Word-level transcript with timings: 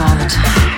all 0.00 0.16
the 0.16 0.24
time. 0.24 0.69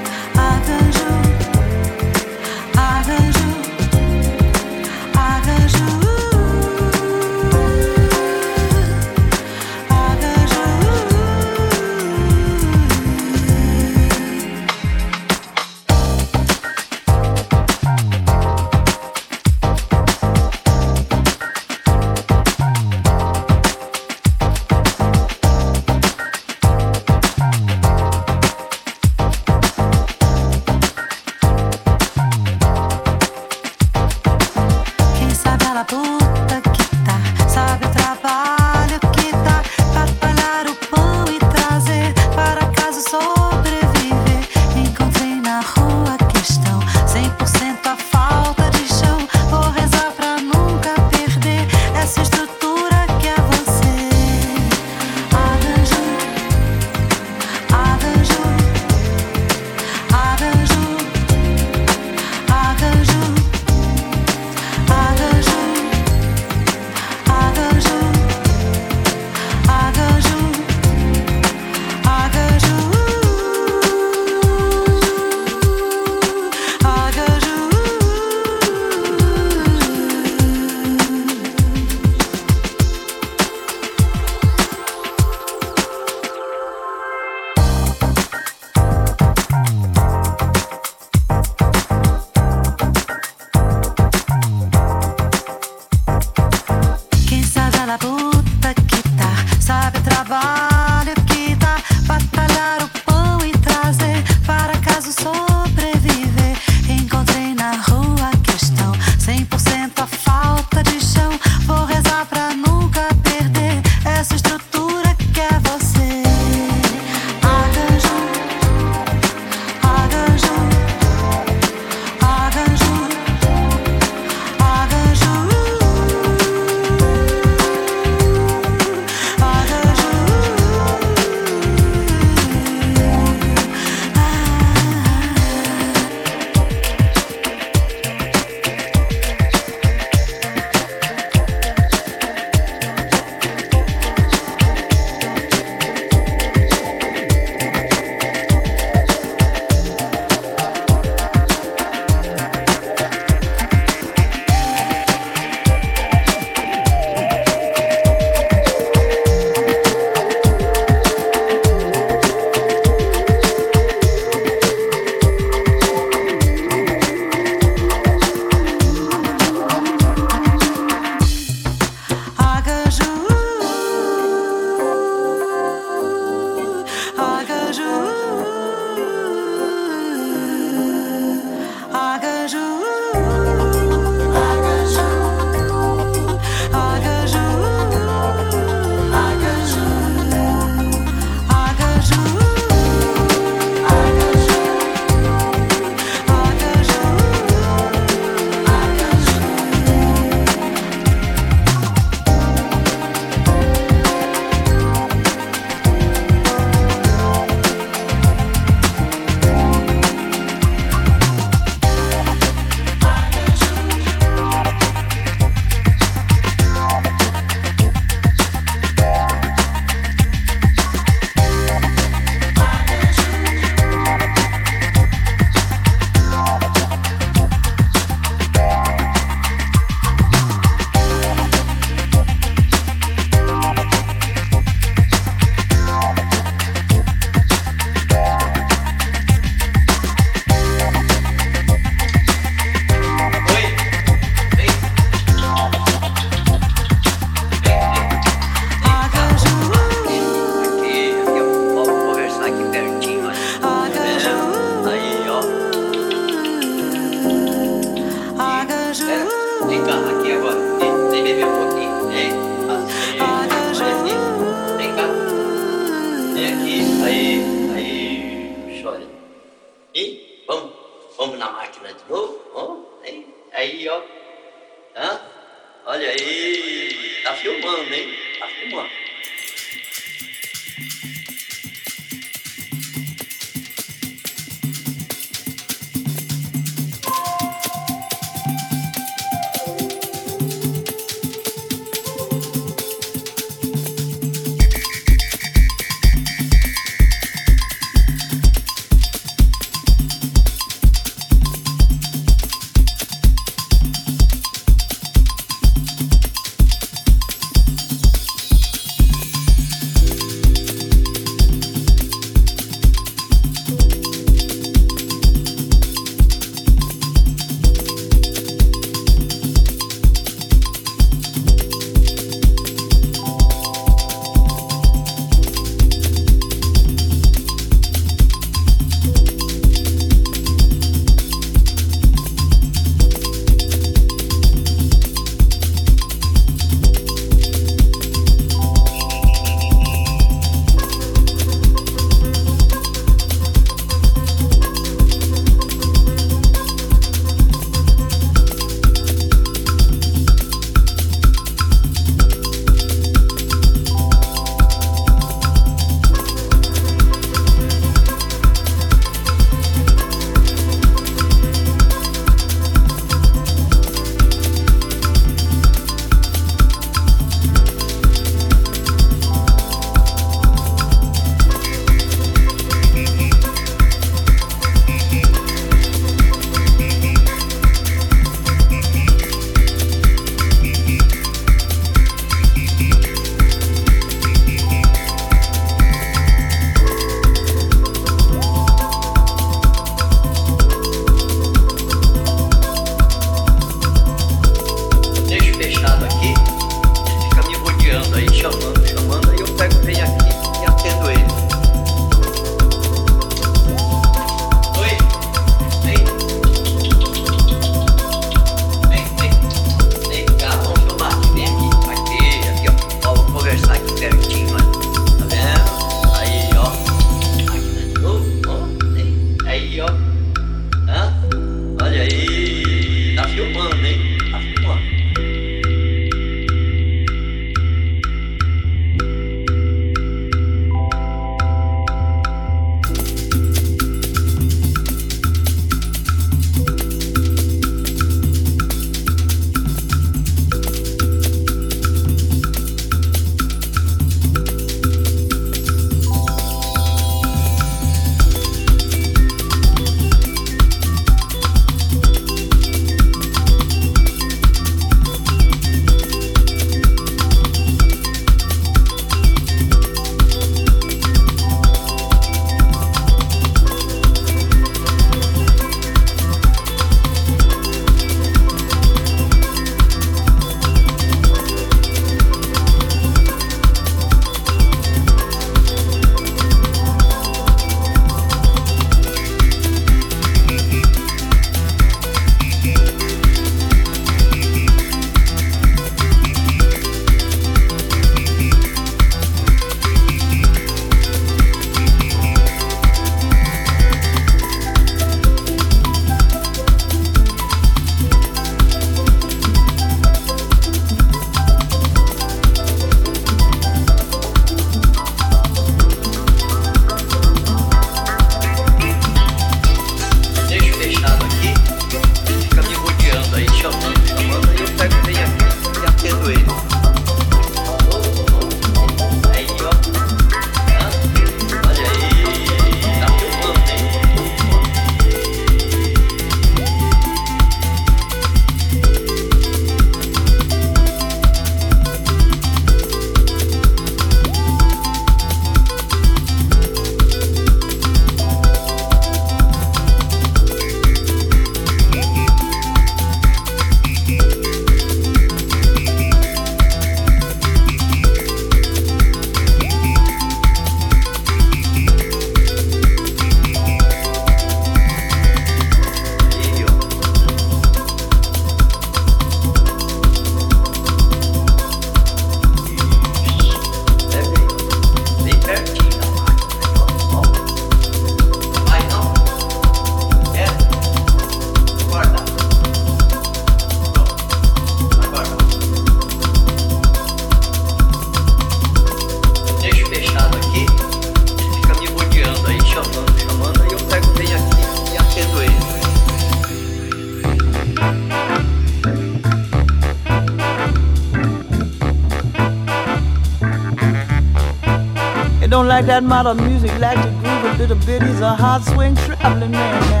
That 596.01 596.07
modern 596.07 596.37
music, 596.47 596.71
like 596.79 597.01
to 597.01 597.09
groove 597.09 597.43
a 597.43 597.57
little 597.57 597.77
bit. 597.85 598.03
He's 598.03 598.19
a 598.21 598.35
hard 598.35 598.63
swing 598.63 598.95
traveling 598.95 599.51
man 599.51 600.00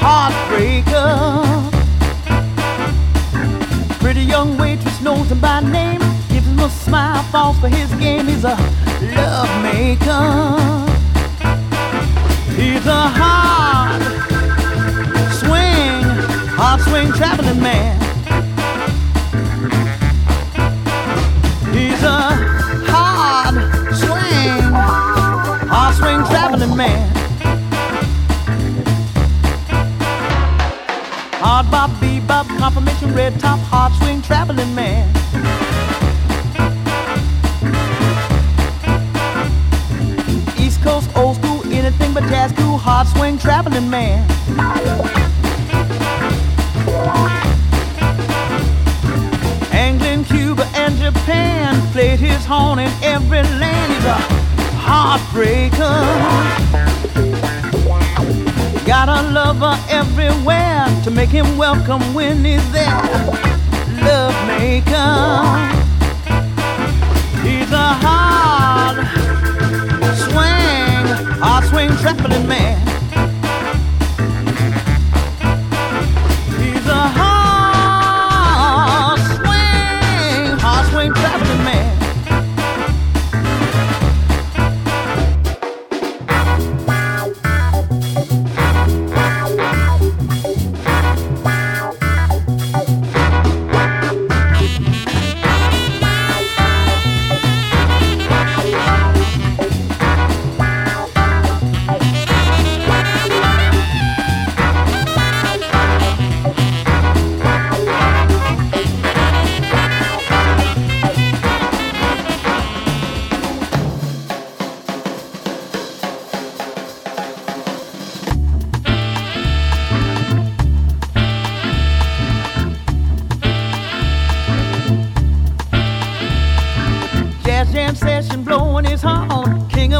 heartbreaker. 0.00 1.10
Pretty 4.00 4.22
young 4.22 4.56
waitress 4.56 5.00
knows 5.02 5.30
him 5.30 5.40
by 5.40 5.60
name. 5.60 6.00
Gives 6.28 6.46
him 6.46 6.58
a 6.58 6.70
smile, 6.70 7.22
falls 7.24 7.58
for 7.58 7.68
his 7.68 7.90
game. 7.94 8.26
He's 8.26 8.44
a 8.44 8.56
love 9.16 9.52
maker. 9.62 10.90
He's 12.56 12.86
a 12.86 13.02
hard 13.20 14.02
swing, 15.40 16.04
hard 16.58 16.80
swing 16.80 17.12
traveling 17.12 17.60
man. 17.62 17.96
He's 21.74 22.02
a 22.02 22.20
hard 22.92 23.54
swing, 23.94 24.62
hard 25.68 25.94
swing 25.94 26.24
traveling 26.30 26.76
man. 26.76 27.19
Hard 31.42 31.70
bop, 31.70 31.88
bebop, 32.02 32.46
confirmation, 32.58 33.14
red 33.14 33.40
top, 33.40 33.58
hard 33.60 33.94
swing 33.94 34.20
traveling 34.20 34.74
man. 34.74 35.08
East 40.58 40.82
Coast, 40.82 41.08
old 41.16 41.36
school, 41.36 41.62
anything 41.72 42.12
but 42.12 42.24
jazz 42.24 42.52
cool, 42.52 42.76
hard 42.76 43.08
swing 43.08 43.38
traveling 43.38 43.88
man. 43.88 44.28
England, 49.72 50.26
Cuba, 50.26 50.66
and 50.74 50.94
Japan 50.98 51.80
played 51.92 52.20
his 52.20 52.44
horn 52.44 52.80
in 52.80 52.92
every 53.02 53.42
land. 53.58 53.92
He's 53.94 54.04
a 54.04 54.18
heartbreaker. 54.76 56.89
Got 59.06 59.24
a 59.24 59.30
lover 59.30 59.78
everywhere 59.88 60.84
to 61.04 61.10
make 61.10 61.30
him 61.30 61.56
welcome 61.56 62.02
when 62.12 62.44
he's 62.44 62.70
there. 62.70 63.00
Love 64.04 64.36
maker. 64.46 65.56
He's 67.42 67.72
a 67.72 67.94
hard 68.04 68.98
swing, 70.18 71.40
hard 71.40 71.64
swing 71.64 71.88
traveling 71.96 72.46
man. 72.46 72.89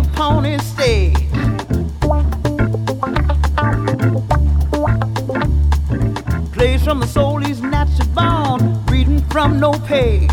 the. 0.02 1.12
Plays 6.52 6.84
from 6.84 7.00
the 7.00 7.06
soul 7.06 7.38
he's 7.38 7.60
naturally 7.60 8.08
born, 8.14 8.84
reading 8.86 9.20
from 9.30 9.58
no 9.60 9.72
page. 9.72 10.29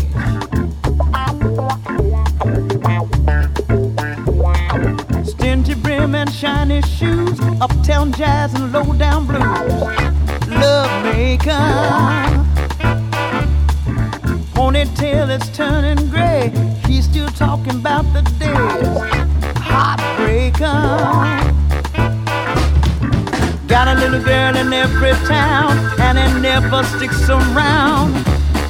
lover 26.78 26.98
sticks 26.98 27.28
around. 27.28 28.12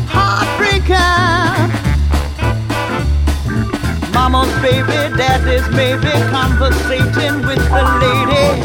Heartbreaker. 0.08 0.98
Mama's 4.12 4.52
baby, 4.62 5.16
daddy's 5.16 5.68
baby, 5.76 6.12
conversating 6.30 7.46
with 7.46 7.62
the 7.74 7.82
lady. 8.02 8.62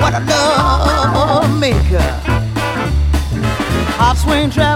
What 0.00 0.14
a 0.14 0.20
love 0.28 1.58
maker. 1.58 2.10
Hot 3.98 4.16
swing 4.16 4.50
track. 4.50 4.69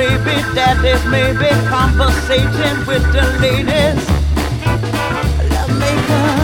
baby 0.00 0.40
daddies, 0.54 1.04
maybe 1.10 1.50
conversation 1.68 2.86
with 2.86 3.04
the 3.12 3.22
ladies. 3.42 4.00
Love. 5.52 6.39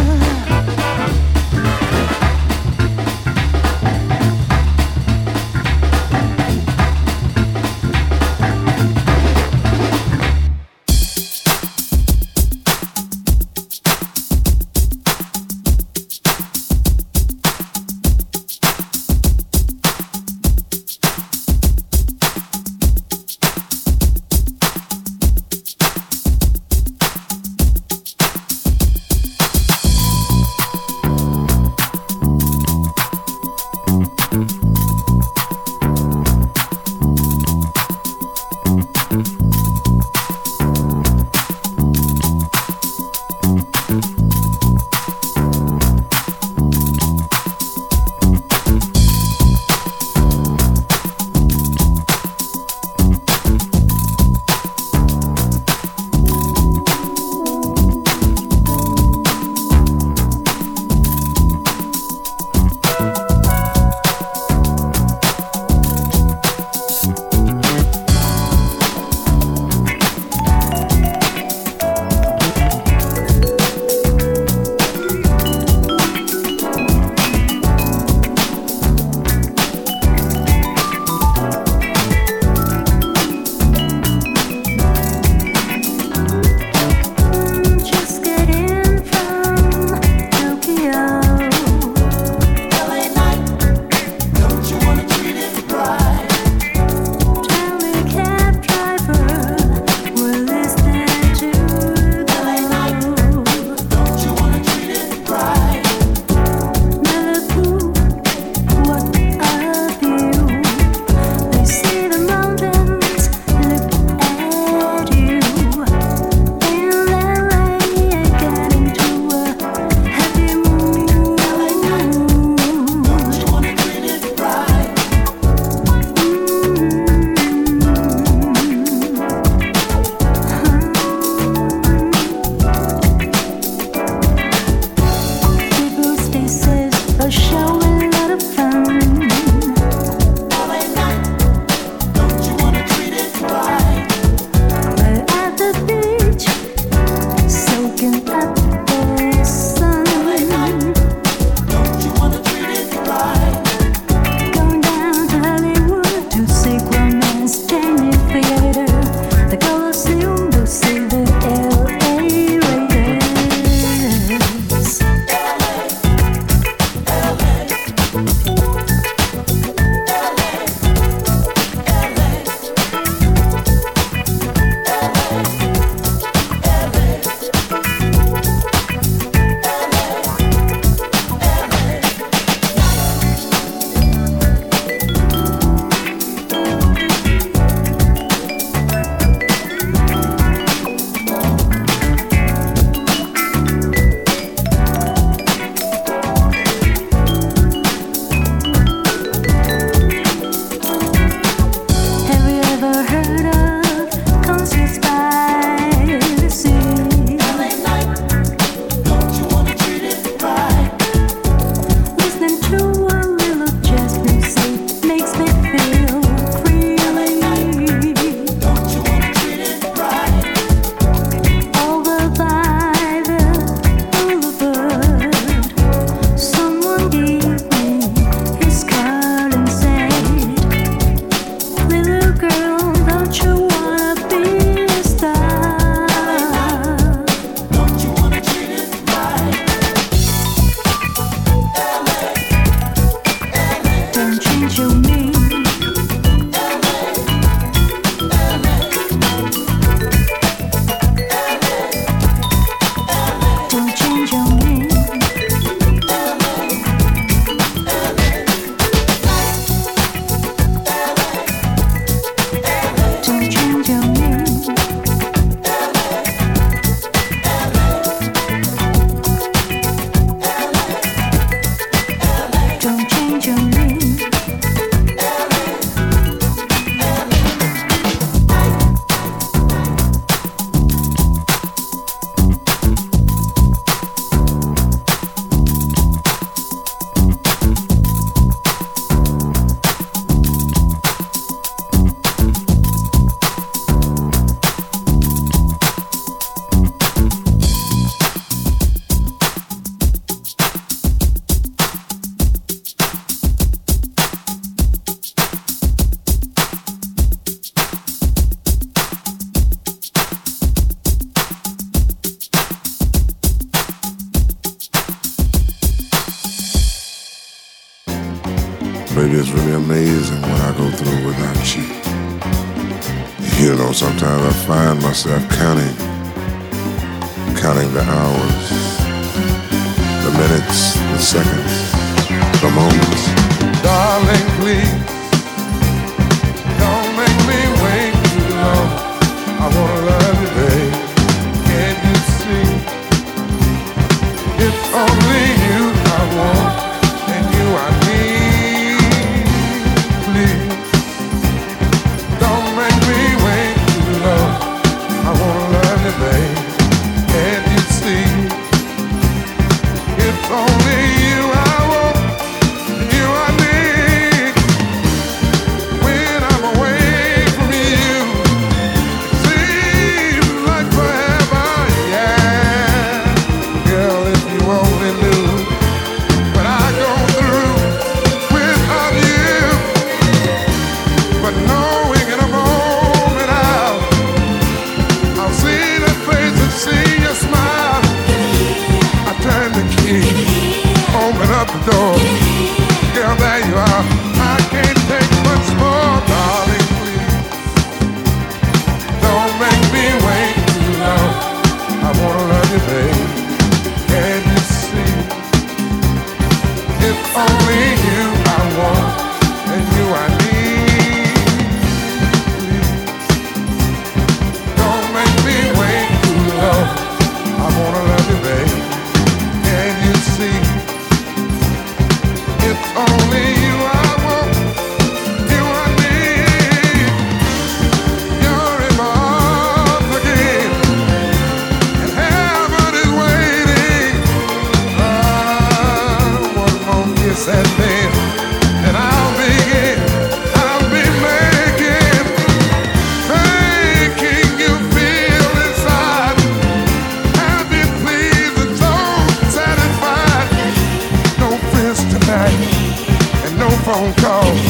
no 453.58 453.68
phone 453.84 454.12
calls. 454.14 454.60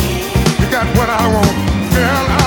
You 0.61 0.71
got 0.71 0.87
what 0.97 1.11
I 1.11 1.27
want, 1.33 1.93
girl. 1.93 2.27
I 2.39 2.46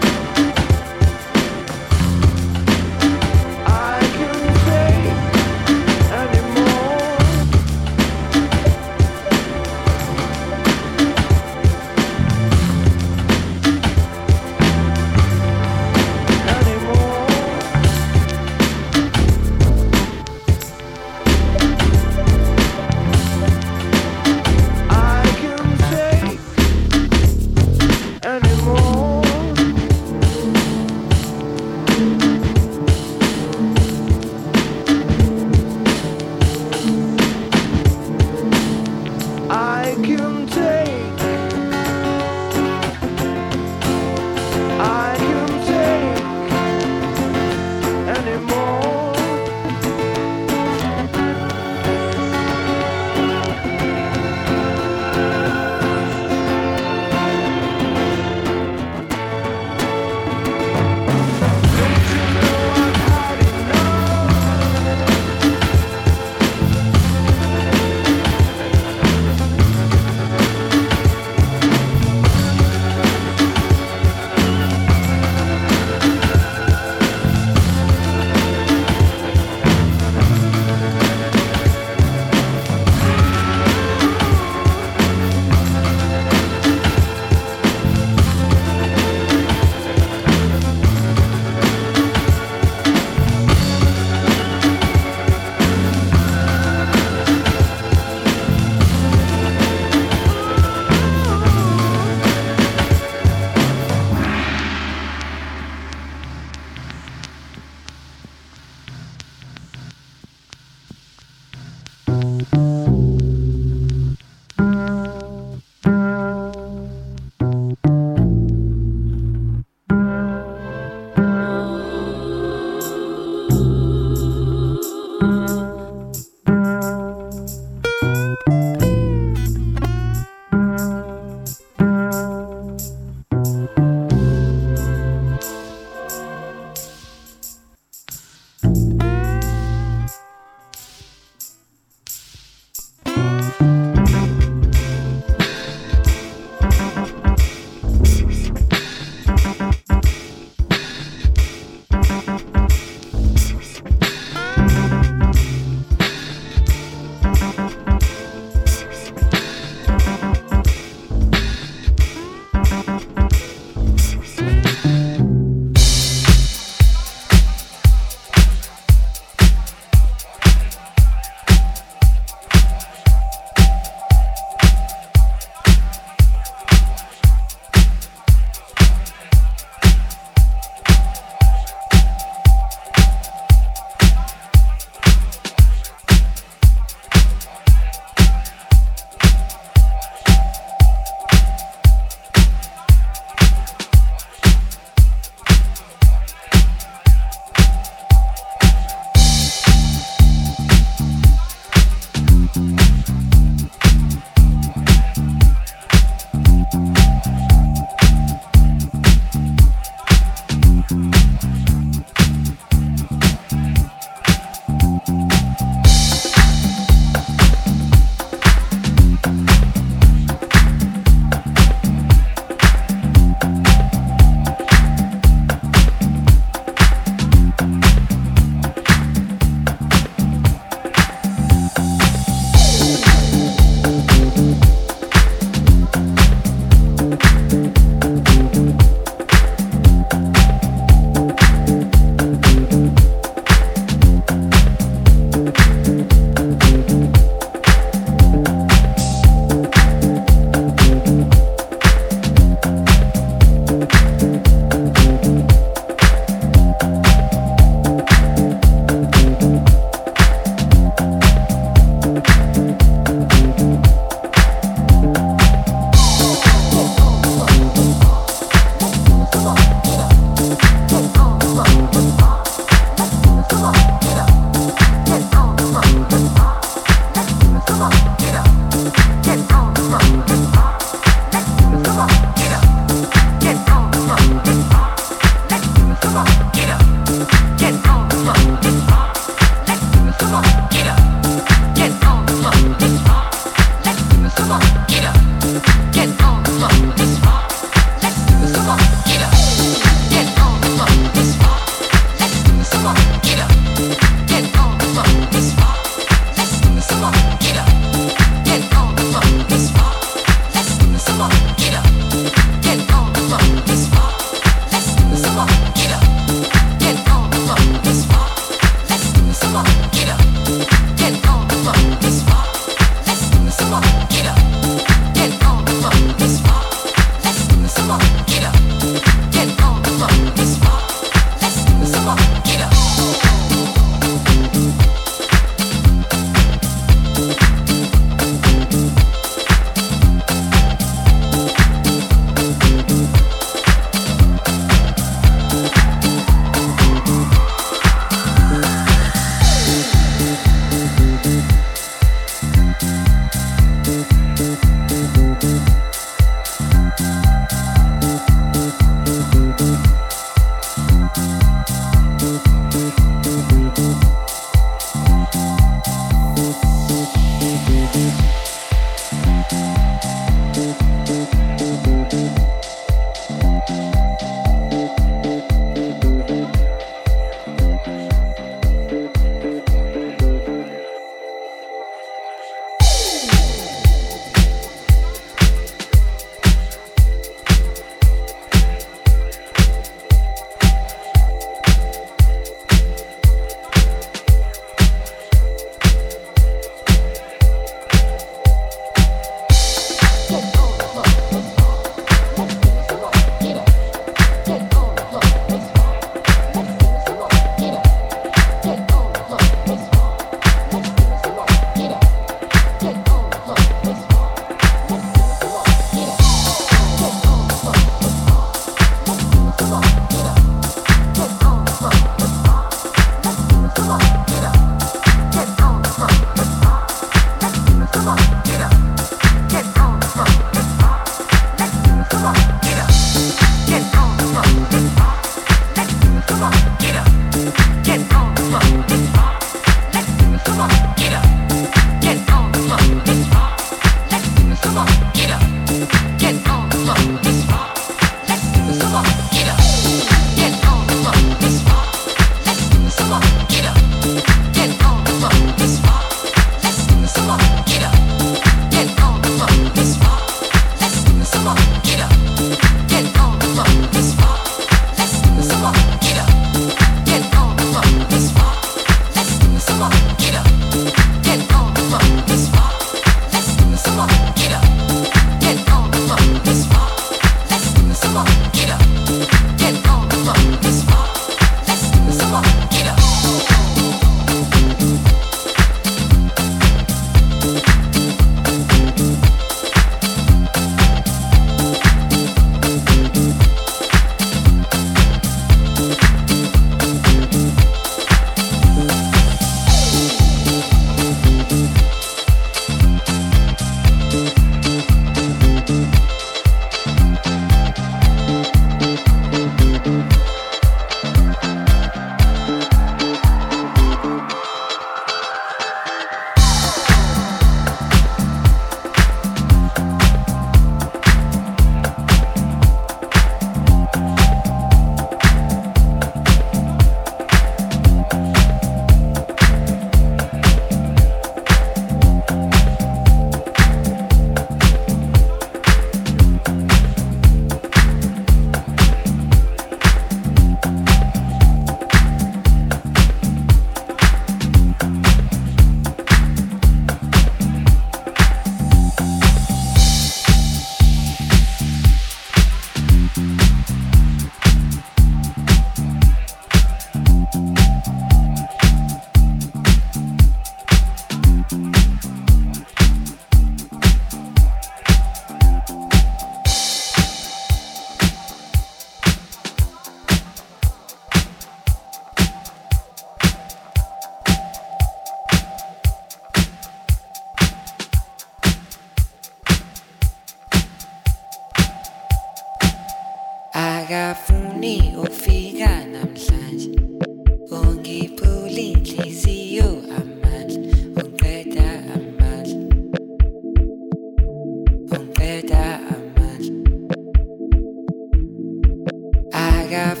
Don't 599.70 600.00